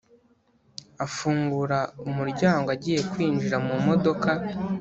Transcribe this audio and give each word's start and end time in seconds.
afungura 1.05 1.79
umuryango 2.09 2.67
agiye 2.75 3.01
kwinjira 3.11 3.57
mu 3.67 3.75
modoka 3.87 4.31